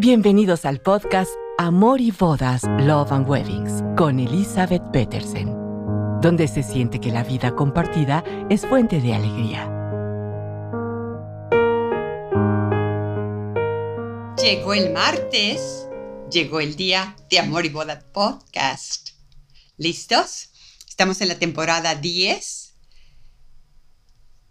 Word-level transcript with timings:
Bienvenidos 0.00 0.64
al 0.64 0.80
podcast 0.80 1.32
Amor 1.58 2.00
y 2.00 2.12
Bodas, 2.12 2.62
Love 2.78 3.10
and 3.10 3.28
Weddings 3.28 3.82
con 3.96 4.20
Elizabeth 4.20 4.92
Petersen, 4.92 5.48
donde 6.20 6.46
se 6.46 6.62
siente 6.62 7.00
que 7.00 7.10
la 7.10 7.24
vida 7.24 7.56
compartida 7.56 8.22
es 8.48 8.64
fuente 8.64 9.00
de 9.00 9.14
alegría. 9.14 9.64
Llegó 14.40 14.72
el 14.72 14.92
martes, 14.92 15.88
llegó 16.30 16.60
el 16.60 16.76
día 16.76 17.16
de 17.28 17.40
Amor 17.40 17.66
y 17.66 17.70
Boda 17.70 17.98
Podcast. 18.12 19.08
¿Listos? 19.78 20.50
Estamos 20.88 21.20
en 21.22 21.26
la 21.26 21.40
temporada 21.40 21.96
10, 21.96 22.76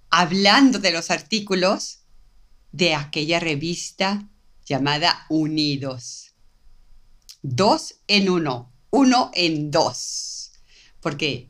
hablando 0.10 0.80
de 0.80 0.92
los 0.92 1.10
artículos 1.10 2.04
de 2.74 2.96
aquella 2.96 3.40
revista 3.40 4.28
llamada 4.68 5.26
Unidos. 5.30 6.34
Dos 7.42 7.96
en 8.08 8.30
uno, 8.30 8.72
uno 8.90 9.32
en 9.34 9.72
dos, 9.72 10.52
porque 11.02 11.50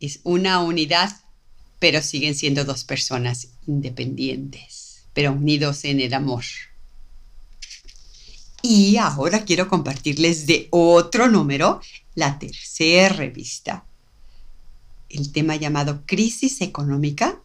es 0.00 0.20
una 0.22 0.60
unidad, 0.62 1.10
pero 1.78 2.00
siguen 2.00 2.34
siendo 2.34 2.64
dos 2.64 2.84
personas 2.84 3.48
independientes, 3.66 5.04
pero 5.12 5.32
unidos 5.32 5.84
en 5.84 6.00
el 6.00 6.14
amor. 6.14 6.44
Y 8.62 8.96
ahora 8.96 9.44
quiero 9.44 9.68
compartirles 9.68 10.46
de 10.46 10.68
otro 10.70 11.28
número, 11.28 11.80
la 12.14 12.38
tercera 12.38 13.10
revista, 13.10 13.84
el 15.10 15.30
tema 15.30 15.56
llamado 15.56 16.02
crisis 16.06 16.60
económica 16.62 17.40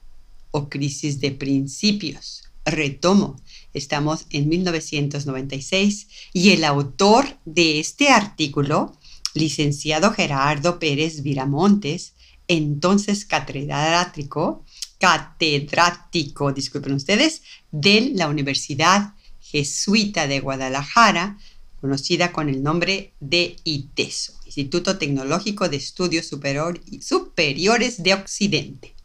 o 0.51 0.69
crisis 0.69 1.19
de 1.19 1.31
principios. 1.31 2.50
Retomo, 2.65 3.37
Estamos 3.73 4.25
en 4.31 4.49
1996 4.49 6.07
y 6.33 6.51
el 6.51 6.65
autor 6.65 7.25
de 7.45 7.79
este 7.79 8.09
artículo, 8.09 8.97
licenciado 9.33 10.11
Gerardo 10.11 10.77
Pérez 10.77 11.23
Viramontes, 11.23 12.13
entonces 12.49 13.23
catedrático, 13.23 14.65
catedrático, 14.99 16.51
disculpen 16.51 16.93
ustedes, 16.93 17.43
de 17.71 18.11
la 18.13 18.27
Universidad 18.27 19.13
Jesuita 19.39 20.27
de 20.27 20.41
Guadalajara, 20.41 21.37
conocida 21.79 22.33
con 22.33 22.49
el 22.49 22.61
nombre 22.61 23.13
de 23.21 23.55
ITESO, 23.63 24.33
Instituto 24.45 24.97
Tecnológico 24.97 25.69
de 25.69 25.77
Estudios 25.77 26.27
Superiores 26.27 28.03
de 28.03 28.13
Occidente. 28.13 28.95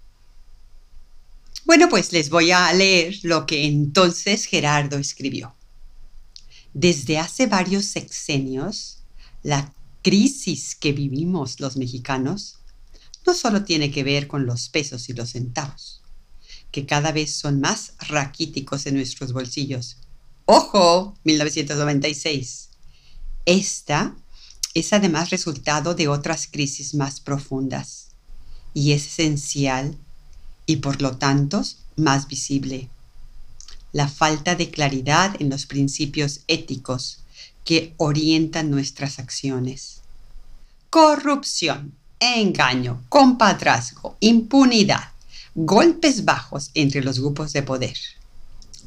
Bueno, 1.67 1.89
pues 1.89 2.13
les 2.13 2.31
voy 2.31 2.53
a 2.53 2.73
leer 2.73 3.19
lo 3.25 3.45
que 3.45 3.67
entonces 3.67 4.45
Gerardo 4.45 4.99
escribió. 4.99 5.57
Desde 6.73 7.19
hace 7.19 7.49
varios 7.49 7.87
sexenios, 7.87 9.03
la 9.43 9.75
crisis 10.01 10.77
que 10.77 10.93
vivimos 10.93 11.59
los 11.59 11.77
mexicanos 11.77 12.61
no 13.27 13.35
solo 13.35 13.65
tiene 13.65 13.91
que 13.91 14.05
ver 14.05 14.29
con 14.29 14.47
los 14.47 14.69
pesos 14.69 15.09
y 15.09 15.13
los 15.15 15.31
centavos, 15.31 16.03
que 16.71 16.87
cada 16.87 17.11
vez 17.11 17.35
son 17.35 17.61
más 17.61 17.95
raquíticos 17.99 18.87
en 18.87 18.95
nuestros 18.95 19.33
bolsillos. 19.33 19.97
¡Ojo! 20.45 21.19
1996. 21.25 22.69
Esta 23.45 24.15
es 24.73 24.93
además 24.93 25.31
resultado 25.31 25.97
de 25.97 26.07
otras 26.07 26.47
crisis 26.47 26.95
más 26.95 27.19
profundas 27.19 28.11
y 28.73 28.93
es 28.93 29.07
esencial 29.07 29.99
y 30.67 30.77
por 30.77 31.01
lo 31.01 31.17
tanto 31.17 31.63
más 31.97 32.29
visible. 32.29 32.89
La 33.93 34.09
falta 34.09 34.55
de 34.55 34.71
claridad 34.71 35.35
en 35.41 35.49
los 35.49 35.67
principios 35.67 36.41
éticos 36.49 37.21
que 37.65 37.95
orientan 37.97 38.71
nuestras 38.71 39.19
acciones. 39.19 40.03
Corrupción, 40.91 41.95
engaño, 42.21 43.03
compadrazgo, 43.09 44.17
impunidad, 44.21 45.13
golpes 45.55 46.25
bajos 46.25 46.71
entre 46.75 47.03
los 47.03 47.19
grupos 47.21 47.53
de 47.53 47.63
poder. 47.63 47.97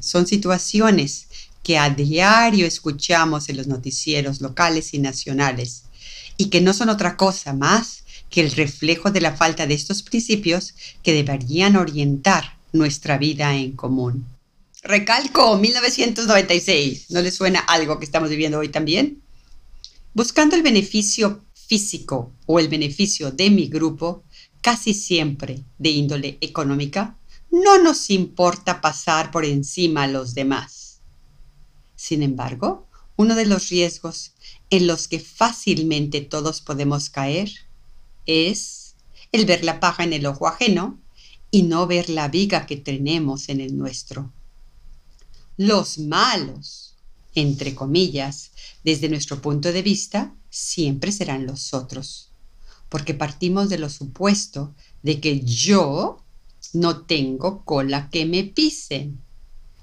Son 0.00 0.26
situaciones 0.26 1.26
que 1.62 1.78
a 1.78 1.90
diario 1.90 2.66
escuchamos 2.66 3.48
en 3.48 3.56
los 3.58 3.66
noticieros 3.66 4.40
locales 4.40 4.94
y 4.94 4.98
nacionales 4.98 5.84
y 6.36 6.46
que 6.46 6.60
no 6.60 6.72
son 6.72 6.88
otra 6.88 7.16
cosa 7.16 7.52
más 7.52 7.99
que 8.30 8.40
el 8.40 8.52
reflejo 8.52 9.10
de 9.10 9.20
la 9.20 9.36
falta 9.36 9.66
de 9.66 9.74
estos 9.74 10.02
principios 10.02 10.74
que 11.02 11.12
deberían 11.12 11.76
orientar 11.76 12.56
nuestra 12.72 13.18
vida 13.18 13.54
en 13.56 13.72
común. 13.72 14.24
Recalco 14.82 15.58
1996. 15.58 17.10
¿No 17.10 17.20
le 17.20 17.30
suena 17.30 17.60
algo 17.60 17.98
que 17.98 18.04
estamos 18.04 18.30
viviendo 18.30 18.58
hoy 18.58 18.68
también? 18.68 19.20
Buscando 20.14 20.56
el 20.56 20.62
beneficio 20.62 21.44
físico 21.52 22.32
o 22.46 22.58
el 22.58 22.68
beneficio 22.68 23.30
de 23.30 23.50
mi 23.50 23.68
grupo, 23.68 24.24
casi 24.60 24.94
siempre 24.94 25.62
de 25.78 25.90
índole 25.90 26.38
económica, 26.40 27.16
no 27.50 27.82
nos 27.82 28.10
importa 28.10 28.80
pasar 28.80 29.30
por 29.30 29.44
encima 29.44 30.04
a 30.04 30.08
los 30.08 30.34
demás. 30.34 31.00
Sin 31.96 32.22
embargo, 32.22 32.86
uno 33.16 33.34
de 33.34 33.46
los 33.46 33.68
riesgos 33.68 34.32
en 34.70 34.86
los 34.86 35.08
que 35.08 35.20
fácilmente 35.20 36.22
todos 36.22 36.60
podemos 36.60 37.10
caer 37.10 37.50
es 38.26 38.94
el 39.32 39.46
ver 39.46 39.64
la 39.64 39.80
paja 39.80 40.04
en 40.04 40.12
el 40.12 40.26
ojo 40.26 40.46
ajeno 40.46 40.98
y 41.50 41.62
no 41.62 41.86
ver 41.86 42.10
la 42.10 42.28
viga 42.28 42.66
que 42.66 42.76
tenemos 42.76 43.48
en 43.48 43.60
el 43.60 43.76
nuestro. 43.76 44.32
Los 45.56 45.98
malos, 45.98 46.94
entre 47.34 47.74
comillas, 47.74 48.52
desde 48.84 49.08
nuestro 49.08 49.40
punto 49.42 49.72
de 49.72 49.82
vista, 49.82 50.34
siempre 50.48 51.12
serán 51.12 51.46
los 51.46 51.74
otros, 51.74 52.30
porque 52.88 53.14
partimos 53.14 53.68
de 53.68 53.78
lo 53.78 53.90
supuesto 53.90 54.74
de 55.02 55.20
que 55.20 55.40
yo 55.40 56.24
no 56.72 57.02
tengo 57.02 57.64
cola 57.64 58.10
que 58.10 58.26
me 58.26 58.44
pisen. 58.44 59.20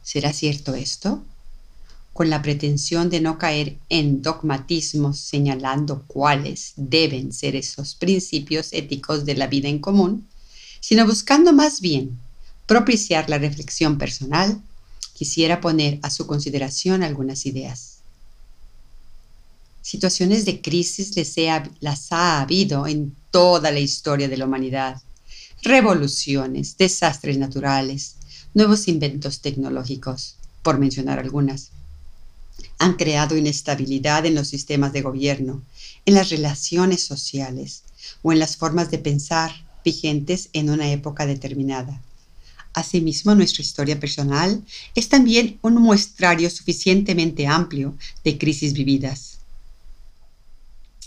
¿Será 0.02 0.34
cierto 0.34 0.74
esto? 0.74 1.24
Con 2.18 2.32
la 2.32 2.42
pretensión 2.42 3.12
de 3.12 3.22
no 3.22 3.38
caer 3.38 3.78
en 3.90 4.24
dogmatismos 4.24 5.20
señalando 5.20 6.04
cuáles 6.08 6.74
deben 6.76 7.32
ser 7.32 7.56
esos 7.56 7.94
principios 7.94 8.70
éticos 8.72 9.24
de 9.24 9.36
la 9.36 9.46
vida 9.46 9.70
en 9.70 9.78
común, 9.78 10.28
sino 10.80 11.06
buscando 11.06 11.54
más 11.54 11.80
bien 11.80 12.18
propiciar 12.66 13.30
la 13.30 13.38
reflexión 13.38 14.00
personal, 14.00 14.60
quisiera 15.14 15.62
poner 15.62 16.00
a 16.02 16.10
su 16.10 16.26
consideración 16.26 17.04
algunas 17.04 17.46
ideas. 17.46 18.00
Situaciones 19.84 20.44
de 20.46 20.60
crisis 20.60 21.12
las 21.82 22.12
ha 22.12 22.42
habido 22.42 22.88
en 22.88 23.16
toda 23.30 23.70
la 23.70 23.80
historia 23.80 24.28
de 24.28 24.38
la 24.38 24.46
humanidad. 24.46 25.04
Revoluciones, 25.62 26.78
desastres 26.78 27.38
naturales, 27.38 28.16
nuevos 28.56 28.88
inventos 28.88 29.40
tecnológicos, 29.42 30.38
por 30.64 30.80
mencionar 30.80 31.20
algunas 31.20 31.70
han 32.80 32.94
creado 32.94 33.38
inestabilidad 33.38 34.26
en 34.26 34.36
los 34.36 34.48
sistemas 34.48 34.94
de 34.94 35.02
gobierno, 35.02 35.64
en 36.06 36.14
las 36.14 36.30
relaciones 36.30 37.04
sociales 37.04 37.84
o 38.22 38.32
en 38.32 38.40
las 38.40 38.58
formas 38.58 38.92
de 38.92 39.00
pensar 39.00 39.52
vigentes 39.84 40.50
en 40.54 40.70
una 40.70 40.92
época 40.92 41.26
determinada. 41.26 42.02
Asimismo, 42.74 43.34
nuestra 43.34 43.64
historia 43.64 44.00
personal 44.00 44.64
es 44.94 45.10
también 45.10 45.58
un 45.62 45.76
muestrario 45.76 46.50
suficientemente 46.50 47.48
amplio 47.48 47.98
de 48.24 48.38
crisis 48.38 48.74
vividas. 48.74 49.40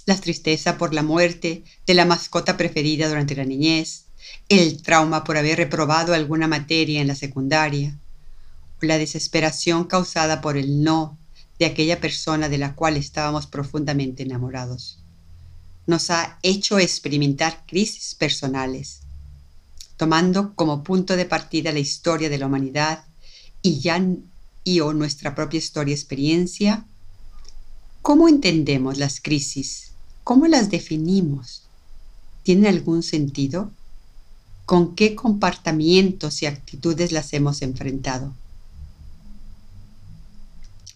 La 0.06 0.16
tristeza 0.16 0.78
por 0.78 0.92
la 0.94 1.04
muerte 1.04 1.62
de 1.87 1.94
la 1.94 2.04
mascota 2.04 2.56
preferida 2.56 3.08
durante 3.08 3.37
la 3.37 3.44
niñez, 3.44 4.06
el 4.48 4.82
trauma 4.82 5.22
por 5.22 5.37
haber 5.37 5.58
reprobado 5.58 6.12
alguna 6.12 6.48
materia 6.48 7.00
en 7.00 7.06
la 7.06 7.14
secundaria, 7.14 7.97
la 8.81 8.99
desesperación 8.99 9.84
causada 9.84 10.40
por 10.40 10.56
el 10.56 10.82
no 10.82 11.19
de 11.61 11.67
aquella 11.67 12.01
persona 12.01 12.49
de 12.49 12.57
la 12.57 12.75
cual 12.75 12.97
estábamos 12.97 13.47
profundamente 13.47 14.23
enamorados. 14.23 14.99
Nos 15.87 16.11
ha 16.11 16.39
hecho 16.43 16.79
experimentar 16.79 17.65
crisis 17.69 18.15
personales, 18.15 19.03
tomando 19.99 20.55
como 20.55 20.83
punto 20.83 21.17
de 21.17 21.27
partida 21.27 21.71
la 21.71 21.79
historia 21.79 22.31
de 22.31 22.39
la 22.39 22.47
humanidad 22.47 23.05
y 23.61 23.79
ya 23.79 24.03
o 24.83 24.93
nuestra 24.95 25.35
propia 25.35 25.59
historia 25.59 25.95
experiencia. 25.95 26.87
¿Cómo 28.01 28.29
entendemos 28.29 28.97
las 28.97 29.21
crisis? 29.21 29.91
¿Cómo 30.25 30.47
las 30.47 30.71
definimos? 30.71 31.65
¿Tienen 32.43 32.67
algún 32.67 33.03
sentido? 33.03 33.71
¿Con 34.65 34.95
qué 34.95 35.15
comportamientos 35.15 36.43
y 36.43 36.47
actitudes 36.47 37.12
las 37.12 37.33
hemos 37.35 37.61
enfrentado? 37.61 38.33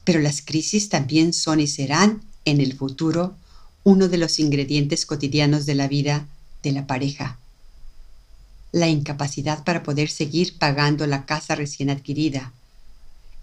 Pero 0.04 0.20
las 0.20 0.42
crisis 0.42 0.88
también 0.88 1.32
son 1.32 1.60
y 1.60 1.66
serán 1.66 2.22
en 2.44 2.60
el 2.60 2.74
futuro 2.74 3.36
uno 3.84 4.08
de 4.08 4.18
los 4.18 4.38
ingredientes 4.38 5.06
cotidianos 5.06 5.66
de 5.66 5.74
la 5.74 5.88
vida 5.88 6.26
de 6.62 6.72
la 6.72 6.86
pareja. 6.86 7.38
La 8.72 8.88
incapacidad 8.88 9.64
para 9.64 9.82
poder 9.82 10.10
seguir 10.10 10.58
pagando 10.58 11.06
la 11.06 11.26
casa 11.26 11.54
recién 11.54 11.90
adquirida. 11.90 12.52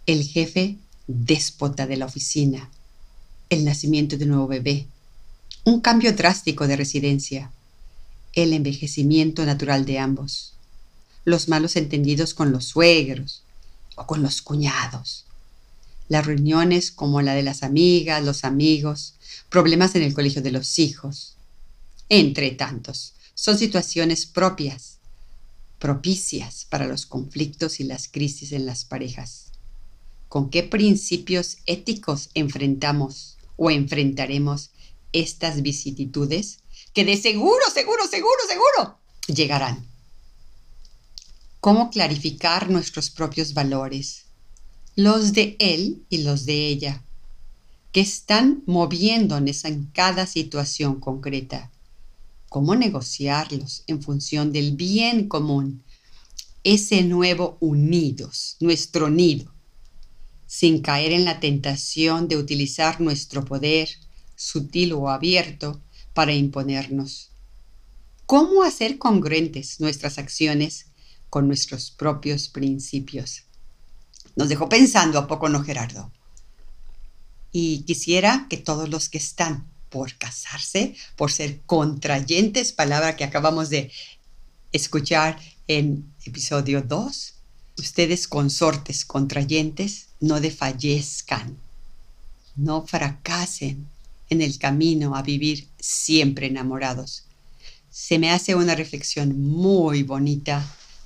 El 0.06 0.24
jefe 0.24 0.78
déspota 1.08 1.88
de 1.88 1.98
la 1.98 2.06
oficina, 2.06 2.70
el 3.50 3.66
nacimiento 3.66 4.18
de 4.18 4.26
un 4.26 4.32
nuevo 4.32 4.48
bebé, 4.48 4.88
un 5.64 5.82
cambio 5.82 6.14
drástico 6.14 6.68
de 6.68 6.76
residencia, 6.76 7.52
el 8.34 8.54
envejecimiento 8.54 9.46
natural 9.46 9.86
de 9.86 10.00
ambos, 10.00 10.54
los 11.26 11.48
malos 11.50 11.76
entendidos 11.76 12.34
con 12.34 12.52
los 12.52 12.66
suegros 12.66 13.44
o 13.96 14.08
con 14.08 14.24
los 14.24 14.42
cuñados, 14.42 15.26
las 16.12 16.26
reuniones 16.26 16.92
como 16.92 17.22
la 17.22 17.34
de 17.34 17.42
las 17.42 17.64
amigas, 17.64 18.22
los 18.22 18.44
amigos, 18.44 19.16
problemas 19.48 19.96
en 19.96 20.02
el 20.02 20.14
colegio 20.14 20.42
de 20.42 20.52
los 20.52 20.78
hijos, 20.78 21.38
entre 22.10 22.52
tantos. 22.52 23.14
Son 23.34 23.58
situaciones 23.58 24.26
propias, 24.26 24.98
propicias 25.80 26.68
para 26.70 26.86
los 26.86 27.06
conflictos 27.06 27.80
y 27.80 27.86
las 27.86 28.10
crisis 28.10 28.52
en 28.52 28.66
las 28.66 28.84
parejas. 28.84 29.54
¿Con 30.28 30.50
qué 30.50 30.64
principios 30.64 31.60
éticos 31.66 32.30
enfrentamos 32.34 33.38
o 33.56 33.72
enfrentaremos 33.72 34.72
estas 35.14 35.62
vicisitudes 35.62 36.60
que 36.94 37.06
de 37.06 37.16
seguro, 37.16 37.64
seguro, 37.74 38.06
seguro, 38.06 38.42
seguro 38.50 38.98
llegarán? 39.34 39.88
¿Cómo 41.62 41.90
clarificar 41.90 42.70
nuestros 42.70 43.10
propios 43.10 43.54
valores? 43.54 44.26
Los 45.04 45.34
de 45.34 45.56
él 45.58 46.04
y 46.12 46.20
los 46.20 46.46
de 46.46 46.68
ella, 46.68 47.04
que 47.92 48.02
están 48.02 48.62
moviéndonos 48.68 49.66
en 49.66 49.86
cada 49.86 50.28
situación 50.28 51.00
concreta 51.00 51.72
cómo 52.50 52.76
negociarlos 52.76 53.84
en 53.88 54.04
función 54.04 54.52
del 54.52 54.76
bien 54.76 55.28
común, 55.28 55.82
ese 56.64 57.02
nuevo 57.02 57.58
unidos, 57.62 58.58
nuestro 58.60 59.10
nido, 59.10 59.52
sin 60.46 60.84
caer 60.84 61.14
en 61.14 61.26
la 61.26 61.40
tentación 61.40 62.28
de 62.28 62.38
utilizar 62.38 63.02
nuestro 63.02 63.44
poder, 63.44 63.90
sutil 64.36 64.94
o 64.94 65.10
abierto, 65.10 65.82
para 66.14 66.32
imponernos. 66.32 67.32
¿Cómo 68.28 68.62
hacer 68.62 69.00
congruentes 69.00 69.80
nuestras 69.80 70.20
acciones 70.20 70.86
con 71.32 71.48
nuestros 71.48 71.90
propios 71.90 72.50
principios? 72.50 73.46
Nos 74.36 74.50
dejó 74.50 74.70
pensando 74.70 75.20
a 75.20 75.28
poco, 75.28 75.50
¿no, 75.50 75.64
Gerardo? 75.64 76.12
Y 77.52 77.84
quisiera 77.84 78.48
que 78.50 78.58
todos 78.58 78.90
los 78.90 79.10
que 79.10 79.18
están 79.18 79.66
por 79.90 80.18
casarse, 80.18 80.96
por 81.18 81.32
ser 81.32 81.62
contrayentes, 81.66 82.72
palabra 82.72 83.18
que 83.18 83.26
acabamos 83.26 83.70
de 83.70 83.92
escuchar 84.72 85.38
en 85.68 86.14
episodio 86.26 86.82
2. 86.82 87.34
Ustedes 87.78 88.28
consortes 88.28 89.06
contrayentes, 89.06 90.08
no 90.22 90.40
desfallezcan, 90.40 91.58
no 92.56 92.88
fracasen 92.88 93.88
en 94.30 94.42
el 94.42 94.58
camino 94.58 95.16
a 95.16 95.22
vivir 95.22 95.68
siempre 95.80 96.48
enamorados. 96.48 97.26
Se 97.90 98.18
me 98.18 98.32
hace 98.32 98.56
una 98.56 98.76
reflexión 98.76 99.42
muy 99.42 100.04
bonita 100.04 100.66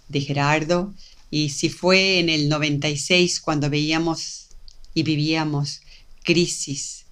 de 0.09 0.21
Gerardo 0.21 0.93
y 1.35 1.49
si 1.49 1.67
fue 1.67 2.19
en 2.19 2.29
el 2.29 2.47
96 2.47 3.41
cuando 3.41 3.69
veíamos 3.69 4.47
y 4.93 5.03
vivíamos 5.03 5.81
crisis 6.23 7.07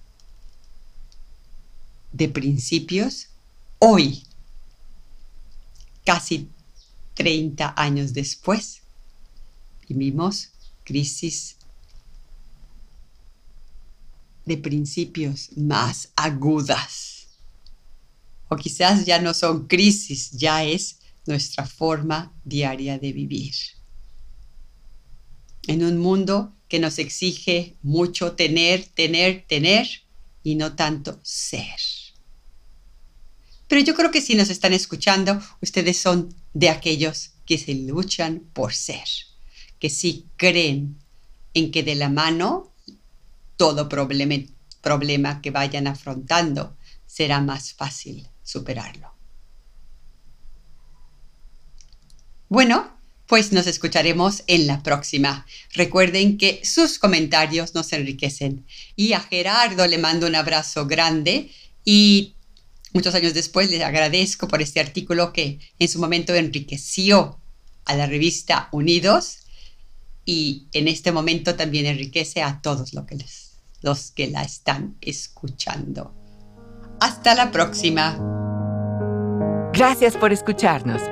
de 2.10 2.30
principios, 2.30 3.28
hoy, 3.78 4.24
casi 6.06 6.48
30 7.12 7.74
años 7.76 8.14
después, 8.14 8.80
vivimos 9.86 10.48
crisis 10.84 11.56
de 14.46 14.56
principios 14.56 15.50
más 15.54 16.08
agudas. 16.16 17.26
O 18.48 18.56
quizás 18.56 19.04
ya 19.04 19.20
no 19.20 19.34
son 19.34 19.66
crisis, 19.66 20.30
ya 20.30 20.64
es 20.64 21.00
nuestra 21.26 21.66
forma 21.66 22.32
diaria 22.42 22.98
de 22.98 23.12
vivir. 23.12 23.52
En 25.66 25.84
un 25.84 25.98
mundo 25.98 26.52
que 26.68 26.78
nos 26.78 26.98
exige 26.98 27.76
mucho 27.82 28.32
tener, 28.32 28.84
tener, 28.86 29.44
tener 29.46 29.88
y 30.42 30.56
no 30.56 30.74
tanto 30.76 31.18
ser. 31.22 31.78
Pero 33.68 33.80
yo 33.80 33.94
creo 33.94 34.10
que 34.10 34.20
si 34.20 34.34
nos 34.34 34.50
están 34.50 34.72
escuchando, 34.72 35.40
ustedes 35.60 35.98
son 35.98 36.34
de 36.52 36.68
aquellos 36.68 37.30
que 37.46 37.58
se 37.58 37.74
luchan 37.74 38.40
por 38.52 38.74
ser, 38.74 39.08
que 39.78 39.90
sí 39.90 40.26
creen 40.36 40.98
en 41.54 41.70
que 41.70 41.82
de 41.82 41.94
la 41.94 42.08
mano 42.08 42.72
todo 43.56 43.88
problema, 43.88 44.34
problema 44.80 45.40
que 45.40 45.50
vayan 45.50 45.86
afrontando 45.86 46.76
será 47.06 47.40
más 47.40 47.72
fácil 47.72 48.28
superarlo. 48.42 49.12
Bueno, 52.48 52.93
pues 53.26 53.52
nos 53.52 53.66
escucharemos 53.66 54.42
en 54.46 54.66
la 54.66 54.82
próxima. 54.82 55.46
Recuerden 55.72 56.38
que 56.38 56.60
sus 56.64 56.98
comentarios 56.98 57.74
nos 57.74 57.92
enriquecen. 57.92 58.66
Y 58.96 59.12
a 59.12 59.20
Gerardo 59.20 59.86
le 59.86 59.98
mando 59.98 60.26
un 60.26 60.34
abrazo 60.34 60.86
grande 60.86 61.50
y 61.84 62.34
Muchos 62.94 63.16
años 63.16 63.34
después 63.34 63.72
les 63.72 63.82
agradezco 63.82 64.46
por 64.46 64.62
este 64.62 64.78
artículo 64.78 65.32
que 65.32 65.58
en 65.80 65.88
su 65.88 65.98
momento 65.98 66.32
enriqueció 66.32 67.40
a 67.86 67.96
la 67.96 68.06
revista 68.06 68.68
Unidos 68.70 69.38
y 70.24 70.68
en 70.72 70.86
este 70.86 71.10
momento 71.10 71.56
también 71.56 71.86
enriquece 71.86 72.40
a 72.40 72.60
todos 72.62 72.94
los 72.94 73.04
que, 73.04 73.18
los 73.82 74.12
que 74.12 74.28
la 74.28 74.42
están 74.42 74.96
escuchando. 75.00 76.14
Hasta 77.00 77.34
la 77.34 77.50
próxima. 77.50 78.16
Gracias 79.74 80.16
por 80.16 80.32
escucharnos. 80.32 81.02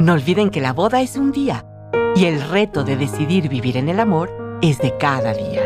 No 0.00 0.14
olviden 0.14 0.50
que 0.50 0.60
la 0.60 0.72
boda 0.72 1.00
es 1.00 1.14
un 1.16 1.30
día 1.32 1.64
y 2.16 2.24
el 2.26 2.40
reto 2.40 2.84
de 2.84 2.96
decidir 2.96 3.48
vivir 3.48 3.76
en 3.76 3.88
el 3.88 3.98
amor 4.00 4.30
es 4.60 4.78
de 4.78 4.96
cada 4.98 5.32
día. 5.32 5.62